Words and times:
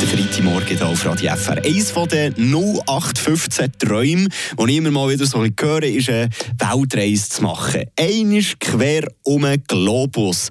Der 0.00 0.08
Freitagmorgen 0.08 0.66
hier 0.66 0.86
auf 0.86 1.06
Radio 1.06 1.34
FR. 1.34 1.56
Eines 1.64 1.94
den 1.94 2.34
0815 2.34 3.72
Träumen, 3.78 4.28
die 4.58 4.70
ich 4.70 4.76
immer 4.76 4.90
mal 4.90 5.08
wieder 5.08 5.24
so 5.24 5.42
höre, 5.42 5.82
ist 5.84 6.10
eine 6.10 6.28
Weltreise 6.58 7.30
zu 7.30 7.42
machen. 7.42 7.84
Einisch 7.98 8.58
quer 8.60 9.08
um 9.22 9.42
den 9.42 9.62
Globus. 9.66 10.50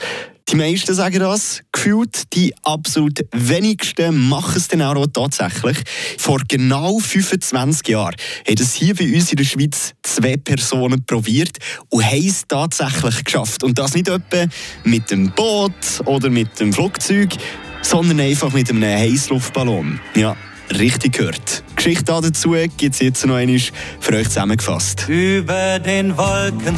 Die 0.50 0.56
meisten 0.56 0.94
sagen 0.94 1.20
das, 1.20 1.62
gefühlt. 1.72 2.34
Die 2.34 2.54
absolut 2.64 3.20
wenigsten 3.32 4.30
machen 4.30 4.58
es 4.58 4.68
dann 4.68 4.82
auch 4.82 5.06
tatsächlich. 5.08 5.78
Vor 6.18 6.40
genau 6.48 6.98
25 7.00 7.88
Jahren 7.88 8.16
haben 8.48 8.58
es 8.60 8.74
hier 8.74 8.96
bei 8.96 9.12
uns 9.14 9.32
in 9.32 9.38
der 9.38 9.44
Schweiz 9.44 9.94
zwei 10.04 10.38
Personen 10.38 11.06
probiert 11.06 11.58
und 11.90 12.04
haben 12.04 12.28
es 12.28 12.44
tatsächlich 12.48 13.24
geschafft. 13.24 13.64
Und 13.64 13.78
das 13.78 13.94
nicht 13.94 14.08
etwa 14.08 14.46
mit 14.84 15.12
dem 15.12 15.32
Boot 15.32 15.74
oder 16.06 16.30
mit 16.30 16.60
dem 16.60 16.74
Flugzeug, 16.74 17.30
sondern 17.86 18.20
einfach 18.20 18.52
mit 18.52 18.70
einem 18.70 18.84
Heißluftballon. 18.84 20.00
Ja, 20.16 20.36
richtig 20.72 21.18
gehört. 21.18 21.64
Die 21.72 21.76
Geschichte 21.76 22.06
dazu 22.06 22.56
gibt 22.78 22.96
es 22.96 23.00
jetzt 23.00 23.26
noch 23.26 23.36
einmal 23.36 23.60
für 24.00 24.16
euch 24.16 24.28
zusammengefasst. 24.28 25.08
Über 25.08 25.80
den 25.80 26.18
Wolken 26.18 26.76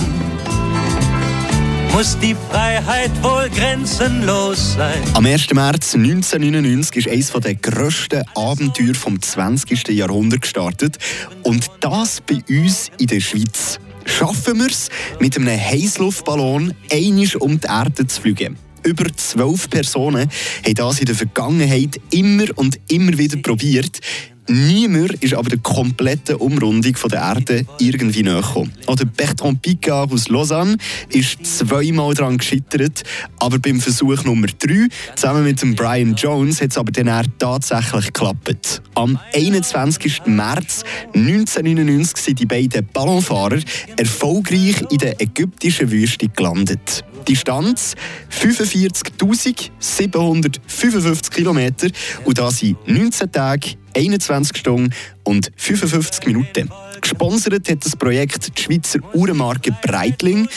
muss 1.93 2.17
die 2.19 2.35
Freiheit 2.51 3.11
wohl 3.23 3.49
grenzenlos 3.49 4.73
sein. 4.73 5.01
Am 5.13 5.25
1. 5.25 5.53
März 5.53 5.95
1999 5.95 7.07
ist 7.07 7.09
eines 7.09 7.31
der 7.31 7.55
grössten 7.55 8.23
Abenteuer 8.35 8.93
vom 8.93 9.21
20. 9.21 9.87
Jahrhundert 9.89 10.41
gestartet. 10.41 10.97
Und 11.43 11.67
das 11.79 12.21
bei 12.21 12.43
uns 12.49 12.91
in 12.99 13.07
der 13.07 13.21
Schweiz. 13.21 13.79
Schaffen 14.05 14.59
wir 14.59 14.67
es, 14.67 14.89
mit 15.19 15.37
einem 15.37 15.59
Heißluftballon 15.59 16.73
einisch 16.91 17.35
um 17.37 17.59
die 17.59 17.67
Erde 17.67 18.05
zu 18.07 18.21
fliegen? 18.21 18.57
Über 18.87 19.13
zwölf 19.17 19.69
Personen 19.69 20.29
haben 20.63 20.73
das 20.73 20.99
in 20.99 21.07
der 21.07 21.15
Vergangenheit 21.15 21.99
immer 22.09 22.45
und 22.55 22.79
immer 22.87 23.17
wieder 23.17 23.35
probiert. 23.35 23.99
Niemand 24.47 25.21
ist 25.21 25.33
aber 25.33 25.49
der 25.49 25.59
kompletten 25.59 26.37
Umrundung 26.37 26.95
der 27.11 27.19
Erde 27.19 27.65
irgendwie 27.79 28.23
näher 28.23 28.41
gekommen. 28.41 28.71
Oder 28.87 29.03
Bertrand 29.03 29.61
Piccard 29.61 30.09
aus 30.13 30.29
Lausanne 30.29 30.77
ist 31.09 31.45
zweimal 31.45 32.13
daran 32.13 32.37
gescheitert, 32.37 33.03
aber 33.39 33.59
beim 33.59 33.81
Versuch 33.81 34.23
Nummer 34.23 34.47
drei, 34.57 34.87
zusammen 35.15 35.43
mit 35.43 35.61
dem 35.61 35.75
Brian 35.75 36.15
Jones, 36.15 36.61
hat 36.61 36.71
es 36.71 36.77
aber 36.77 36.93
dann 36.93 37.27
tatsächlich 37.37 38.05
geklappt. 38.05 38.81
Am 38.97 39.17
21. 39.31 40.25
März 40.25 40.83
1999 41.13 42.17
sind 42.17 42.39
die 42.39 42.47
beiden 42.47 42.83
Ballonfahrer 42.91 43.59
erfolgreich 43.95 44.83
in 44.89 44.97
der 44.97 45.21
ägyptischen 45.21 45.91
Wüste 45.91 46.27
gelandet. 46.29 47.05
Distanz 47.27 47.93
45.755 48.31 51.29
Kilometer 51.29 51.89
und 52.25 52.39
da 52.39 52.49
sind 52.49 52.87
19 52.87 53.31
Tage 53.31 53.75
21 53.95 54.57
Stunden 54.57 54.91
und 55.23 55.51
55 55.55 56.25
Minuten. 56.25 56.71
Gesponsert 56.99 57.69
hat 57.69 57.85
das 57.85 57.95
Projekt 57.95 58.57
die 58.57 58.63
Schweizer 58.63 58.97
Uhrenmarke 59.13 59.77
Breitling. 59.83 60.47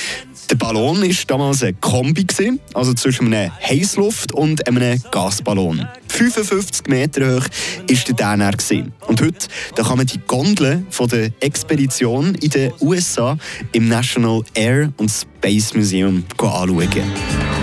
Der 0.48 0.56
Ballon 0.56 1.02
war 1.02 1.14
damals 1.26 1.62
ein 1.62 1.78
Kombi, 1.78 2.26
also 2.72 2.94
zwischen 2.94 3.34
einem 3.34 3.52
Heißluft- 3.62 4.32
und 4.32 4.66
einem 4.66 4.98
Gasballon. 5.10 5.86
55 6.20 6.86
Meter 6.88 7.36
hoch 7.36 7.44
war 7.44 7.96
der 8.08 8.14
dann. 8.14 8.92
Und 9.06 9.22
heute 9.22 9.48
da 9.74 9.82
kann 9.82 9.96
man 9.96 10.06
die 10.06 10.20
Gondel 10.26 10.84
von 10.90 11.08
der 11.08 11.30
Expedition 11.40 12.34
in 12.34 12.50
den 12.50 12.72
USA 12.80 13.38
im 13.72 13.88
National 13.88 14.42
Air 14.54 14.92
and 14.98 15.10
Space 15.10 15.74
Museum 15.74 16.24
anschauen. 16.36 17.59